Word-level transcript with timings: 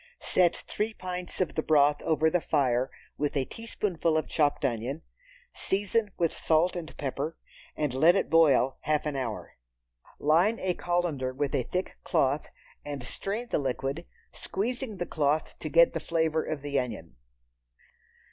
Set 0.19 0.55
three 0.55 0.95
pints 0.95 1.39
of 1.41 1.53
the 1.53 1.61
broth 1.61 2.01
over 2.01 2.27
the 2.27 2.41
fire 2.41 2.89
with 3.19 3.37
a 3.37 3.45
teaspoonful 3.45 4.17
of 4.17 4.27
chopped 4.27 4.65
onion, 4.65 5.03
season 5.53 6.09
with 6.17 6.35
salt 6.35 6.75
and 6.75 6.97
pepper, 6.97 7.37
and 7.77 7.93
let 7.93 8.15
it 8.15 8.27
boil 8.27 8.77
half 8.79 9.05
an 9.05 9.15
hour. 9.15 9.57
Line 10.17 10.57
a 10.59 10.73
colander 10.73 11.31
with 11.31 11.53
a 11.53 11.61
thick 11.69 11.97
cloth, 12.03 12.47
and 12.83 13.03
strain 13.03 13.47
the 13.49 13.59
liquid, 13.59 14.07
squeezing 14.31 14.97
the 14.97 15.05
cloth 15.05 15.53
to 15.59 15.69
get 15.69 15.93
the 15.93 15.99
flavor 15.99 16.43
of 16.43 16.63
the 16.63 16.79
onion. 16.79 17.15